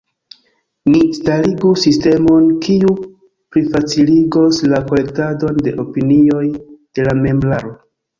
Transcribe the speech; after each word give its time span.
Ni 0.91 0.99
starigu 1.17 1.73
sistemon 1.81 2.47
kiu 2.67 2.93
plifaciligos 3.55 4.61
la 4.71 4.79
kolektadon 4.93 5.61
de 5.69 5.75
opinioj 5.85 6.43
de 6.63 7.07
la 7.11 7.15
membraro. 7.21 7.77